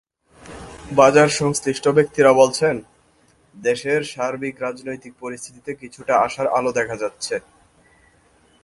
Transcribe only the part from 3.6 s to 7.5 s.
দেশের সার্বিক রাজনৈতিক পরিস্থিতিতে কিছুটা আশার আলো দেখা যাচ্ছে।